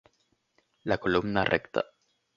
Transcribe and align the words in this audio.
La 0.93 0.97
columna 1.05 1.43
recta. 1.51 1.85